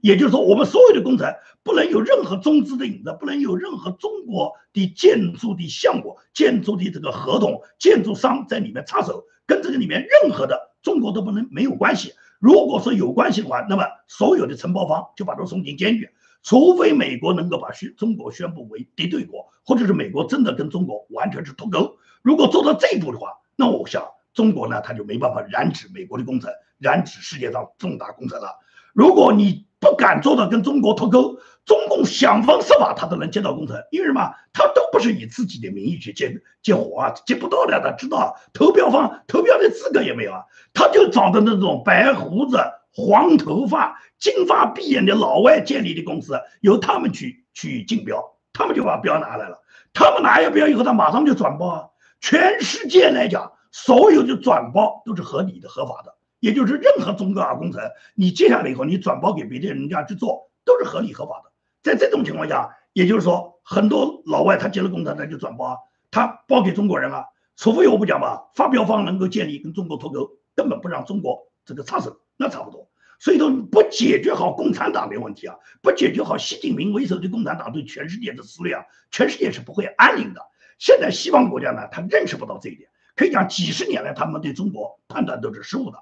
[0.00, 10.69] 也就是说，我们所有的工程不能有任何中资的影子，不能有任何中国的建筑的项目、建筑的这个合同、建筑商在里面插手，跟这个里面任何的。
[10.82, 12.12] 中国都不能没有关系。
[12.38, 16.10] 如果说有关系的话，那么所有的承包方就把他送进监狱。
[16.42, 21.98] 除非美国能够把宣中国宣布为敌对国，或者是美国真的跟中国完全是脱钩。
[22.22, 28.58] 如果做到这一步的话，那我想中国呢，他就没办法染指美国的工程，染指世界上重大工程了。
[28.94, 34.32] 如果你不敢做到跟中国脱钩，中共想方设法他都能接到工程，因为什么？
[34.52, 37.80] 他都不是以自己的名义去接接活啊，接不到的。
[37.80, 42.58] 他知道投标方投标的资格也没有啊，他就找的那种白胡子、
[42.92, 48.22] 黄头发、金发碧眼的老外建立的公司，由他们去去竞标，
[48.52, 49.62] 他们就把标拿来了。
[49.92, 51.86] 他们拿了标以后，他马上就转包啊。
[52.20, 56.14] 全世界来讲，所有的转包都是合理的、合法的。
[56.40, 57.80] 也就是任何中高压工程，
[58.14, 61.52] 你接下来以后，你转包给别的人家去做，都是合理合法的。
[61.82, 65.78] 在这种情况下，也就是说，很多老外他接了工程，他就转包，
[66.10, 67.26] 他包给中国人了。
[67.56, 72.88] 除非我不讲吧，发标方能够建立跟中国脱钩，根本不让中国这个插手，那差不多。
[73.18, 80.40] 所以说，不解决好共产党的问题啊，不解决好习近平为首的共产党对全世界的撕裂啊，全世界是不会安宁的。
[80.78, 85.98] 现在西方国家呢，他认识不到这一点，可以讲几十年来他们对中国判断都是失误的。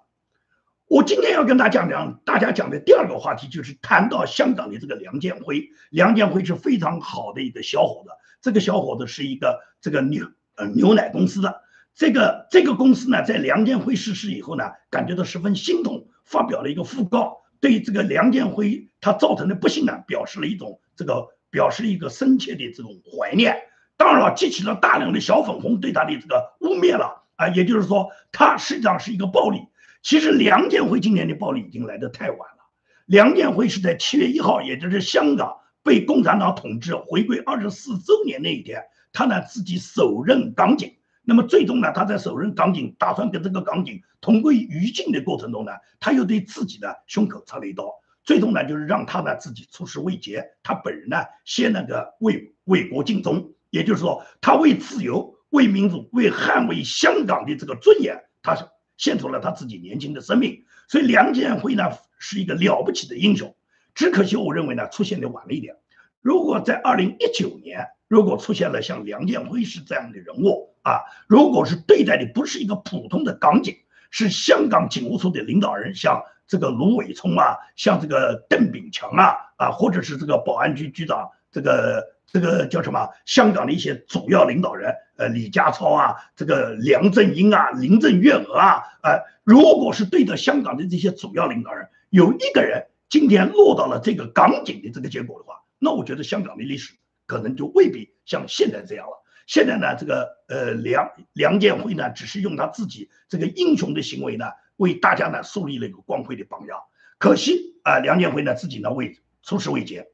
[0.89, 5.69] 我今天要跟大家讲讲，大家讲的第二个话题就是谈到香港的这个梁建辉。
[5.91, 10.25] 梁建辉是非常好的一个小伙子，这个小伙子是一个这个牛
[10.57, 11.61] 呃牛奶公司的。
[11.95, 23.59] 这个这个公司呢，在梁建辉逝世以后呢，感觉到十分心痛，发表了一个讣告，对这个梁建辉他造成的不幸呢，表示了一种这个表示一个深切的这种怀念。
[23.99, 27.25] 当然了，激起了大量的小粉红对他的这个污蔑了。
[27.37, 29.61] 啊，也就是说，他实际上是一个暴力。
[30.03, 32.59] 其实梁建辉今年的暴力已经来得太晚了。
[33.07, 38.83] 梁建辉是在七月一号，也就是香港被共产党统治回归二十四周年那一天，
[39.13, 40.95] 他呢自己手刃港警。
[41.23, 47.93] 那么最终呢，他在手刃港警，打算跟这个港警同归于尽的过程中呢，他又对自己的胸口插了一刀。
[48.25, 58.65] 最终呢，就是让他呢自己出师未捷，他本人呢先那个为为国尽忠，也就是说，他为自由、为民主、为捍卫香港的这个尊严，他是
[58.99, 60.65] 献出了他自己年轻的生命。
[60.89, 61.85] 所以梁建辉呢
[62.19, 63.57] 是一个了不起的英雄，
[63.95, 65.77] 只可惜我认为呢出现的晚了一点。
[66.21, 73.75] 如果在二零一九年，如果出现了像梁建辉是这样的人物啊，如果是对待的不是一个普通的港警，
[74.11, 76.23] 是香港警务处的领导人，像。
[76.51, 83.07] 这个卢伟聪啊，像这个邓炳强啊，啊，或者是这个保安局局长，这个这个叫什么？
[83.27, 96.95] 香港的一些主要领导人，呃，李家超啊，这个梁振英啊，林郑月娥啊，呃，如果是对着香港的这些主要领导人，有一个人今天落到了这个港警的这个结果的话，那我觉得香港的历史
[97.27, 99.23] 可能就未必像现在这样了。
[99.47, 104.47] 现在呢，这个呃梁梁建辉呢，只是用他自己这个英雄的行为呢。
[104.79, 106.79] 为大家呢树立了一个光辉的榜样，
[107.19, 110.07] 可惜啊，梁建辉呢自己呢未出师未捷。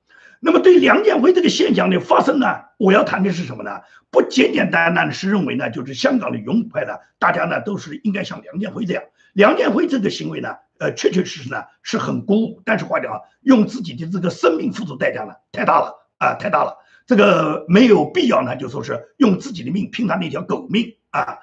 [0.47, 3.81] 那么对梁建辉这个现象的发生呢，我要谈的是什么呢？
[4.11, 9.03] 不简简单单的是认为呢，就是香港的拥护派呢，大家呢都是应该像梁建辉这样。
[9.33, 16.77] 梁建辉这个行为呢，呃，确确实实呢是很鼓舞，但是话讲，用自己的这个生命付出代价呢太大了啊，太大了，
[17.07, 21.39] 这个没有必要呢，就说是用自己的命拼他那条狗命啊。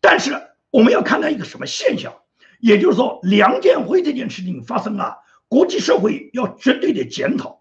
[0.00, 0.32] 但是
[0.70, 2.10] 我们要看到一个什么现象？
[2.60, 7.60] 也就是说，梁建辉这件事情发生啊，国际社会要绝对的检讨。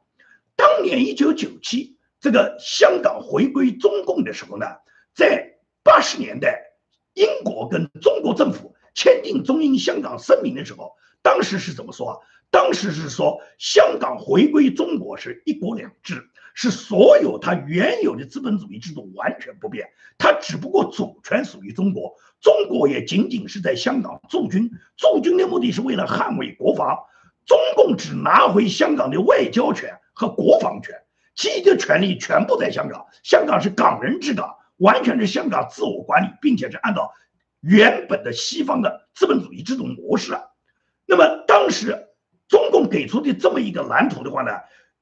[0.55, 4.65] 当年一九九七这个香港回归中共的时候呢，
[5.13, 6.61] 在八十年代，
[7.13, 12.17] 英国跟中国政府签订中英香港声明的时候，当时是怎么说啊？
[12.51, 22.15] 当时是说香港回归中国是一国两制，是所有它原有的资本主义制度完全不变，它只不过主权属于中国。
[22.39, 26.97] 中国也仅仅是在香港驻军，驻军的目的是为了捍卫国防。
[27.45, 30.95] 中共只拿回香港的外交权和国防权，
[31.35, 33.05] 其余的权利全部在香港。
[33.21, 37.13] 香港是港人治港，完全是香港自我管理，并且是按照
[37.61, 40.33] 原本的西方的资本主义这种模式。
[41.05, 42.07] 那么当时
[42.47, 44.51] 中共给出的这么一个蓝图的话呢？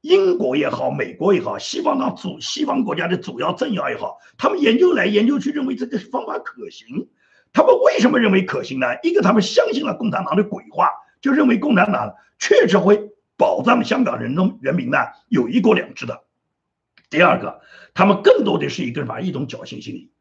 [0.02, 7.08] 英国也好，美国也好，西方的主西方国家的主要政要也好，他们研究来研究去，认为这个方法可行。
[7.54, 8.88] 他们为什么认为可行呢？
[9.02, 10.89] 一个，他们相信了共产党的鬼话，
[11.21, 14.98] 就认为共产党确实会保障香港人中人民呢
[15.30, 16.24] 有一国两制的。
[17.10, 17.62] 第二个，
[17.93, 19.22] 他们更多的是一个什么？
[19.22, 20.12] 一种侥幸心理。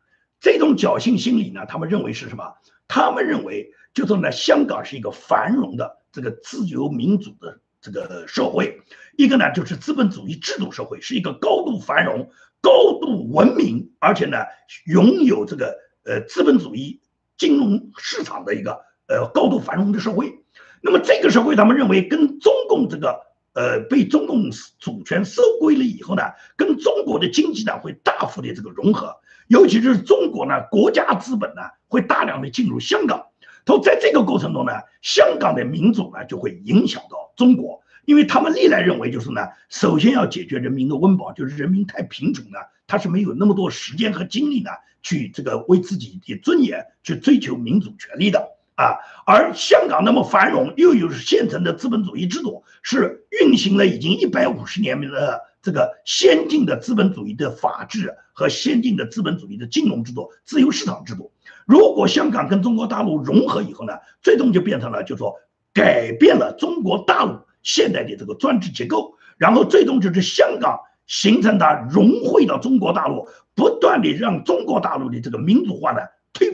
[0.41, 2.55] 这种侥幸心理呢，他们认为是什么？
[2.89, 8.81] 他们认为就是呢，香港是一个繁荣的这个自由民主的这个社会，
[9.17, 14.39] 一个呢就是资本主义制度社会，是一个高度繁荣、高度文明，而且呢
[14.87, 17.01] 拥有这个呃资本主义。
[17.39, 20.42] 金融市场的一个呃高度繁荣的社会，
[20.83, 23.21] 那么这个社会他们认为跟中共这个
[23.55, 26.23] 呃被中共主权收归了以后呢，
[26.57, 29.17] 跟中国的经济呢会大幅的这个融合，
[29.47, 33.27] 尤其是中国呢国家资本呢会大量的进入香港，
[33.65, 44.71] 他说在这个过程中呢，香港的民主呢就会影响到中国，因为他们历来认为就是呢，首先要解决人民的温饱，就是人民太贫穷了，他是没有那么多时间和精力呢。
[45.05, 61.31] 去这个为自己的尊严去追求民主权利的啊，而香港那么繁荣，又有现成的资本主义制度，是运行了已经一百五十年的这个先进的资本主义的法治和先进的资本主义的金融制度、自由市场制度。
[61.67, 65.35] 如果香港跟中国大陆融合以后呢，最终就变成了，就说
[65.73, 70.79] 改变了中国大陆现代的这个专制结构，然后最终就是香港。
[71.05, 75.99] 形成它融汇到中国大陆，不断的让中国大陆的这个民主化呢
[76.33, 76.49] 推，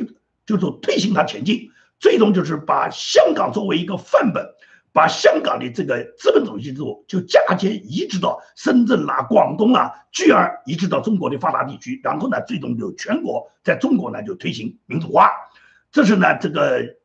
[0.47, 4.47] 就是推行它前进，最终就是把香港作为一个范本，
[4.93, 15.31] 把香港的这个资本主义制度就嫁接移植到深圳啦、广东啦，继而移植到中国的发达地区，然后呢，最终就全国在中国呢就推行民主化，
[15.91, 16.97] 这是呢这个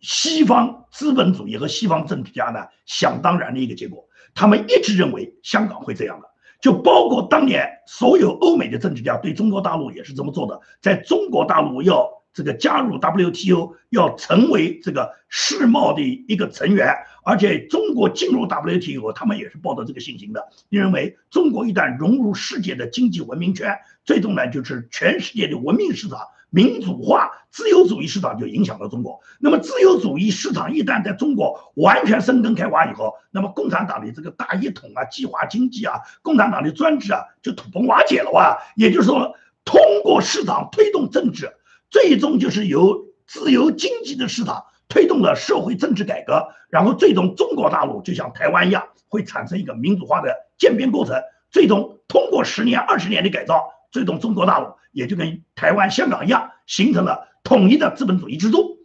[0.00, 6.28] 西方资本主义和西方政治家呢想当然的一个结果，他们一直认为香港会这样的。
[6.60, 26.20] 就包括当年所有欧美的政治家对中国大陆也是这么做的，在中国大陆要这个加入 WTO，要成为这个世贸的一个成员，而且中国进入 WTO，他们也是抱着这个信心的，认为中国一旦融入世界的经济文明圈，最终呢就是全世界的文明市场
[26.50, 29.18] 民主化、自由主义市场就影响到中国。
[29.40, 38.56] 那么自由主义市场一旦在中国完全生根开花以后，那么共产党的这个大一统啊、计划经济啊、共产党的专制啊就土崩瓦解了哇！
[38.76, 39.34] 也就是说，
[39.64, 41.52] 通过市场推动政治，
[41.90, 53.72] 最终就是由自由经济的市场推动了社会政治改革，然后最终中国大陆就像台湾一样，会产生一个民主化的渐变过程，最终通过十年、二十年的改造。
[53.90, 58.76] 最终，中国大陆也就跟台湾、香港一样，形成了统一的资本主义制度。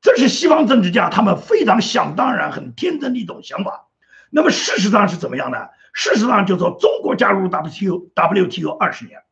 [0.00, 3.86] 这是西方政治家他们非常想当然、很天真的一种想法。
[4.28, 5.70] 那么事实上是怎么样的？
[5.92, 9.22] 事实上就说，中国加入 WTO，WTO 二十年，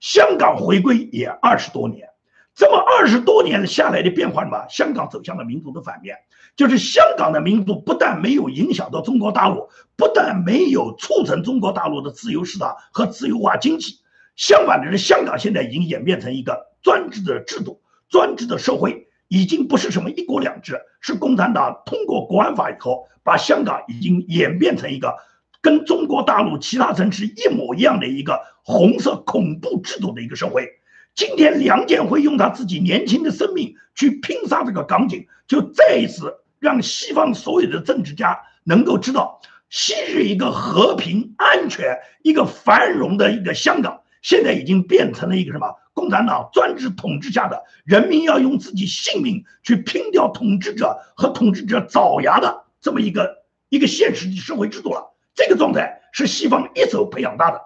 [0.00, 2.08] 香港回归也二十多年。
[2.54, 6.16] 这么二十多年下来的变化嘛，香港走向了民族的反面，
[6.54, 14.00] 就是香港的民族不但没有影响到中国大陆，不但没有促成中国大陆的自由市场和自由化经济。
[14.36, 17.80] 相反的是，香港现在已经演变成一个专制的制度、
[18.10, 25.16] 专制的社会，已经不是什么一国两制，是共产党通过国安法以后，把香港已经演变成一个
[25.62, 30.68] 跟中国大陆其他城市一模一样的一个红色恐怖制度的一个社会。
[31.14, 44.00] 今天，梁建辉用他自己年轻的生命去拼杀这个港警，就再一次让西方所有的政治家能够知道，昔日一个和平、安全、一个繁荣的一个香港。
[44.22, 55.12] 现在已经变成了一个什么共产党专制统治下的人民要用自己性命去拼掉统治者和统治者爪牙的这么一个一个现实的社会制度了。
[55.34, 57.60] 这个状态是西方一手培养大的，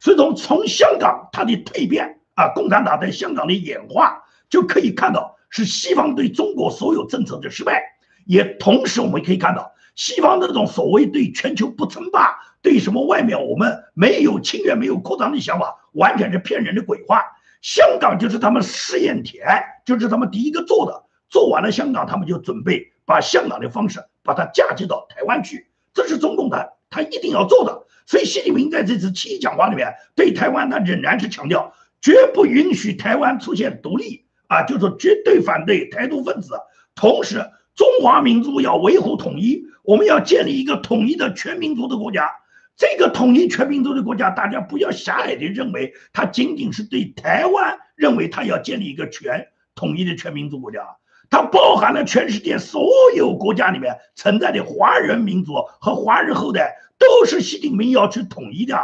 [0.00, 7.82] 所以从从香港它的蜕变啊，共产党在香港的演化就可以看到是西方对中国所有政策的失败，
[8.26, 12.38] 也同时我们可以看到西方这种所谓对全球不称霸。
[12.62, 17.22] 对什么外面我们没有侵略、没有扩张的想法，完全是骗人的鬼话。
[17.62, 19.46] 香港就是他们试验田，
[19.86, 21.04] 就是他们第一个做的。
[21.30, 25.70] 做完了香港，他们就准备把香港的方式把它嫁接到台湾去。
[25.94, 27.86] 这是中共的，他一定要做的。
[28.04, 36.54] 所以习近平在这次七一讲话里面对台湾，他仍然是强调绝不允许台湾出现独立啊，就是绝对反对台独分子。
[36.94, 37.44] 同时，
[37.74, 42.30] 中华民族要维护统一，我们要建立一个统一的全民族的国家。
[42.76, 50.80] 这个统一全民族的国家，大家不要狭隘的认为它仅仅是对台湾认为它要建立一个全统一的全民族国家，
[51.28, 58.78] 它包含了全世界所有国家里面存在的华人民族和华人后代，都是习近平要去统一的。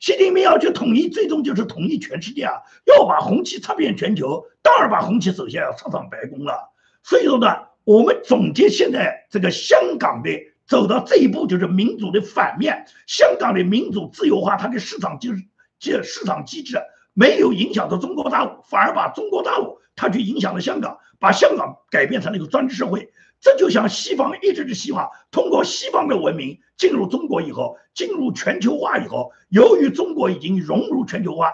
[0.00, 2.54] 习近平要去统一，最终就是统一全世界啊！
[2.86, 6.72] 要把红旗插遍全球，当然把红旗首先要插上白宫了。
[7.04, 7.46] 所以说呢，
[7.84, 10.30] 我们总结现在这个香港的。
[10.66, 12.86] 走到这一步就是民主的反面。
[13.08, 15.42] 香港的民主自由化，它的市场就是
[15.80, 16.78] 这市场机制
[17.12, 23.10] 没有影响到中国大陆，反而把中国大陆它去影响了香港，把香港改变成了一个专制社会。
[23.40, 31.52] 这就像西方一直是希望通过西方的文明进入中国以后，进入全球化以后，由于中国已经融入全球化，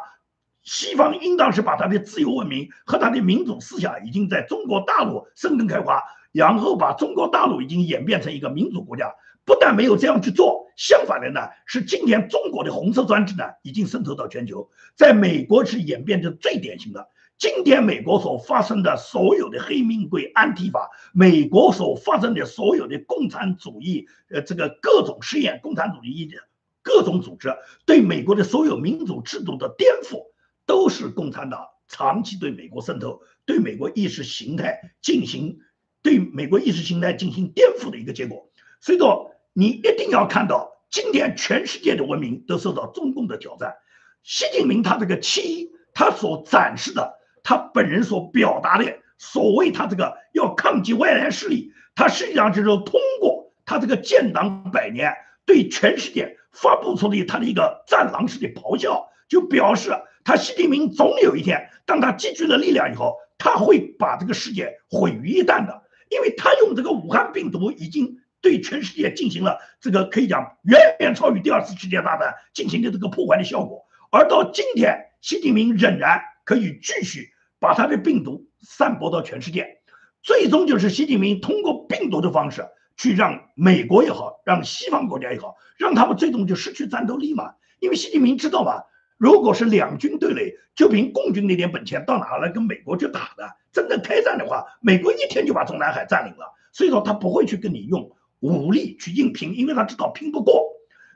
[0.62, 6.02] 西方应当是把它的自由文明和它的民主思想已经在中国大陆生根开花。
[6.32, 9.10] 然后把中国大陆已经演变成一个民主国家，
[9.46, 17.08] 不但没有这样去做，相反的呢，是今天中国的红色专制呢已经渗透到全球，在美国是演变的最典型的。
[17.38, 26.36] 今天美国所发生的所有的黑命贵、安提法，美国所发生的所有的共产主义，呃，这个各种实验，共产主义的
[26.82, 30.26] 各种组织对美国的所有民主制度的颠覆，
[30.66, 35.58] 都是共产党长期对美国渗透，对美国意识形态进行。
[36.02, 38.48] 对美国意识形态进行颠覆的一个结果，
[38.80, 43.74] 所以说你一定要看到，今天全世界的文明都受到中共的挑战。
[44.22, 47.18] 习近平他这个七一，他所展示的，
[47.48, 55.14] 他本人所表达的所谓他这个要抗击外来势力，他实际上就是通过他这个建党百年，
[55.46, 59.92] 对全世界发布出的他的一个战狼式的咆哮，就表示
[60.24, 65.84] 他习近平总有一天，当他积聚了力量以后，他会把这个世界毁于一旦的。
[66.08, 79.78] 因为他用这个武汉病毒已经对全世界进行了这个可以讲远远超于第二次世界大战进行的这个破坏的效果，而到今天，习近平仍然可以继续把他的病毒散播到全世界，
[80.22, 87.54] 最终就是习近平通过病毒的方式去让美国也好，让西方国家也好，让他们最终就失去战斗力嘛。
[87.80, 88.82] 因为习近平知道嘛，
[89.18, 93.48] 如果是两军对垒，就凭共军那点本钱，到哪来跟美国去打的？
[93.72, 100.64] 真正开战的话，美国一天就把中南海占领了，所以说他不会去跟你用武力去硬拼，因为他知道拼不过。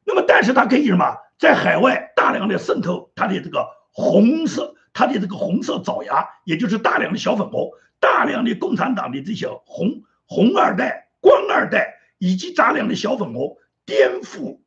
[0.04, 14.58] 那么，但是他可以什么，在海外大量的渗透他的这个红色，他的这个红色爪牙，也就是大量的小粉红，大量的共产党的这些红红二代、官二代，以及大量的小粉红，颠覆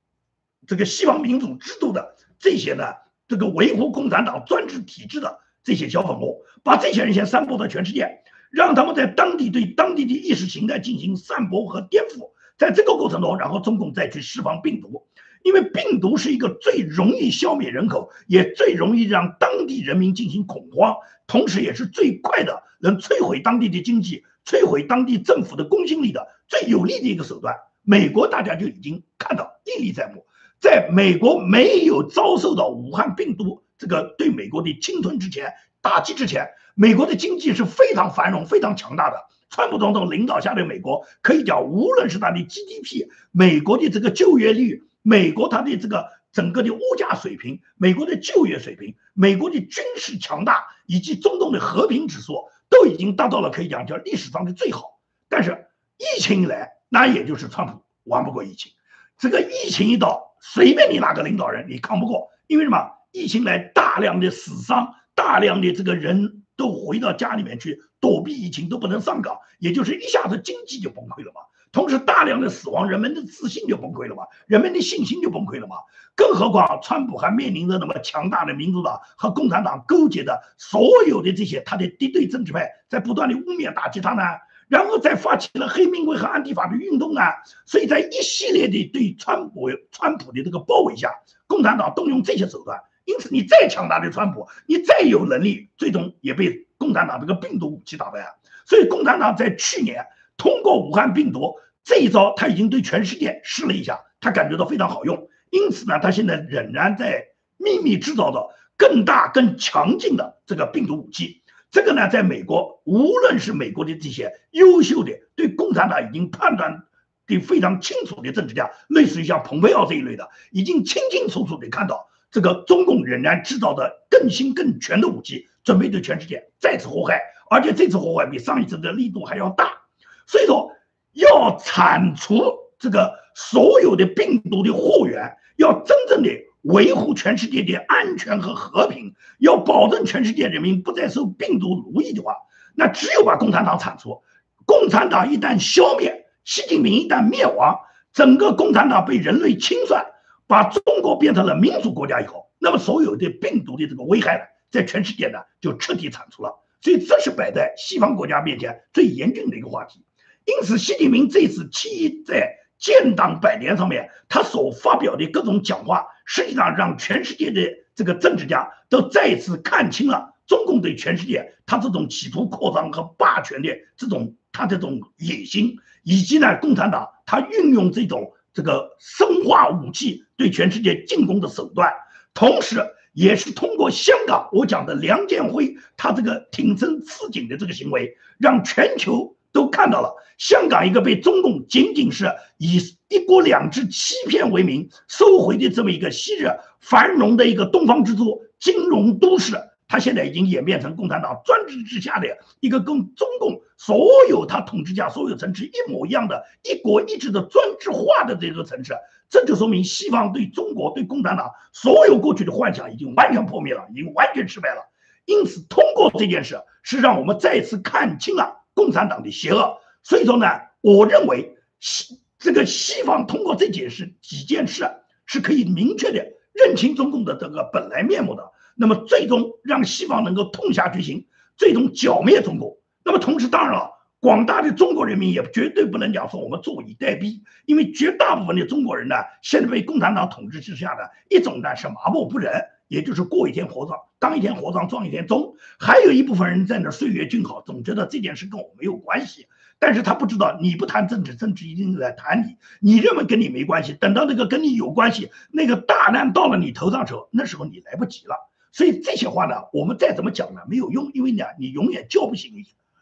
[0.66, 2.84] 这个西方民主制度的这些呢，
[3.28, 15.08] 这个维护共产党专制体制的这些小粉红，把这些人先散播到全世界，让他们在当地对当地的意识形态进行散播和颠覆，在这个过程中，然后中共再去释放病毒。
[15.44, 20.96] 因为病毒是一个最容易消灭人口，也最容易让当地人民进行恐慌，
[21.28, 27.56] 同时也是最快的能摧毁当地的经济、摧毁当地政府的公信力的最有力的一个手段。
[27.84, 30.26] 美国大家就已经看到历历在目，
[30.62, 39.18] 在美国没有遭受到武汉病毒这个对美国的侵吞之前、打击之前，美国的经济是非常繁荣、非常强大的。
[39.50, 44.84] 川普总统领导下的美国，可以讲，无论是它的 GDP，美国的这个就业率。
[45.04, 54.99] 美国它的这个整个的物价水平，美国的就业水平，美国的军事强大，以及中东的和平指数，都已经达到了可以讲叫历史上的最好。
[55.30, 58.72] 但是疫情一来，那也就是川普玩不过疫情。
[59.20, 62.91] 这个疫情一到，随便你哪个领导人你抗不过，因为什么？
[63.12, 71.41] 疫情来大量的死伤，大量的这个人都回到家里面去躲避疫情，都不能上岗，也就是一下子经济就崩溃了嘛。
[71.74, 75.78] 同时，大量的死亡，人们的自信就崩溃了嘛，人们的信心就崩溃了嘛。
[76.16, 84.22] 更何况，川普还面临着那么强大的民主党和共产党勾结的所有的这些他的敌对政治派，在不断的污蔑打击他呢，
[84.68, 87.34] 然后再发起了黑命贵和安迪法的运动啊。
[87.66, 91.10] 所以在一系列的对川普、川普的这个包围下，
[91.48, 92.80] 共产党动用这些手段。
[93.06, 98.36] 因此，你再强大的川普，你再有能力，最终也被共产党这个病毒武器打败。
[98.68, 100.06] 所以，共产党在去年。
[100.44, 105.30] 通过武汉病毒这一招，他已经对全世界试了一下，他感觉到非常好用。
[105.50, 111.44] 因此呢，他现在仍然在秘密制造着更大、更强劲的这个病毒武器。
[111.72, 116.84] 这个呢，在美国，无论是美国的这些优秀的对共产党已经判断
[117.26, 129.83] 的非常清楚的政治家，类似于像蓬佩奥这一类的，已经清清楚楚的看到，这个中共仍然制造的更新更全的武器，准备对全世界再次祸害，而且这次祸害比上一次的力度还要大。
[130.26, 130.72] 所以说，
[131.14, 132.42] 要铲除
[132.80, 136.30] 这个所有的病毒的货源，要真正的
[136.62, 142.36] 维护全世界的安全和和平，要保证全世界人民不再受病毒奴役的话，
[142.76, 144.22] 那只有把共产党铲除。
[144.66, 147.78] 共产党一旦消灭，习近平一旦灭亡，
[148.14, 150.06] 整个共产党被人类清算，
[150.48, 156.64] 把中国变成了民主国家以后，那么所有的病毒的这个危害呢，在全世界呢就彻底铲除了。
[156.82, 160.06] 所以这是摆在西方国家面前最严峻的一个话题。
[160.46, 167.62] 因此，习近平这次七一在建党百年上面，他所发表的各种讲话，实际上让全世界的
[167.96, 181.89] 这个政治家都再次看清了中共对全世界他这种企图扩张和霸权的这种他这种野心，以及呢，共产党他运用这种这个生化武器对全世界进攻的手段，
[182.34, 189.38] 同时也是通过香港我讲的梁建辉他这个挺身刺警的这个行为，让全球。
[189.54, 196.47] 都看到了，香港一个被中共仅仅是以一国两制欺骗为名收回的这么一个昔日
[196.82, 199.56] 繁荣的一个东方之珠金融都市，
[199.88, 202.28] 它现在已经演变成共产党专制之下的
[202.60, 208.93] 一个跟中共所有他统治下所有城市一模一样的一国一制的专制化的这个城市，
[209.30, 214.89] 这就说明西方对中国对共产党所有过去的幻想已经完全破灭了，已经完全失败了。
[215.26, 218.62] 因此，通过这件事是让我们再次看清了。
[218.74, 220.48] 共产党的邪恶，所以说呢，
[220.82, 224.90] 我认为西这个西方通过这件事几件事
[225.26, 232.78] 是可以明确的认清中共的这个本来面目的，那么最终让西方能够痛下决心，最终剿灭中国。
[233.06, 242.52] 那么同时，当然了，广大的中国人民也绝对不能讲说我们坐以待毙，因为绝大部分的中国人呢，现在被共产党统治之下的一种呢是麻木不仁。
[242.88, 249.48] 也就是过一天和尚当一天和尚撞一天钟，还有一部分人在那岁月静好，总觉得这件事跟我没有关系。
[249.80, 252.56] 但是他不知道，你不谈政治，政治一定在谈你。
[252.80, 258.36] 你认为跟你没关系，等到那个跟你有关系，那个大难到了你头上时候，那时候你来不及了。
[258.72, 262.54] 所以这些话呢，我们再怎么讲呢，没有用，因为呢，你永远叫不醒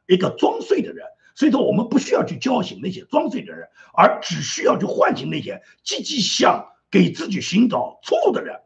[0.08, 1.06] 一个装睡的人。
[1.36, 8.60] 所以说，我们不需要去叫醒那些装睡的人，而只需要去唤醒那些积极想给自己寻找出路的人。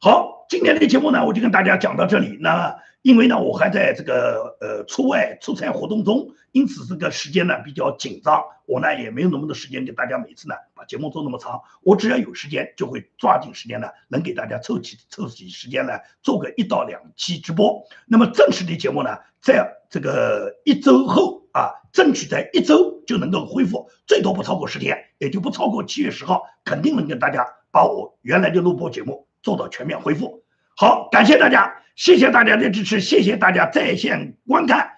[0.00, 0.40] 好。
[0.48, 2.36] 今天的节目呢，我就跟大家讲到这里。
[2.40, 11.60] 那因为呢，我还在这个呃出外出差活动中，因此这个时间呢比较紧张，我呢也没有那么多时间给大家每次呢把节目做那么长。
[11.82, 17.80] 我只要有时间，就会抓紧时间呢，能给大家凑起凑起时间来做个一到两期直播。
[18.06, 30.44] 那么正式的节目呢，在这个一周后啊，争取在一周就能够恢复，最多不超过十天，也就不超过七月十号，肯定能跟大家把我原来的录播节目做到全面恢复。
[30.76, 31.76] 好，感谢大家。
[31.96, 34.92] 谢谢大家的支持，谢谢大家在线观看。